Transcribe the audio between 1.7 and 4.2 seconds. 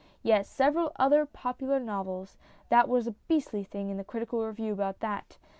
novels. That was a beastly thing in the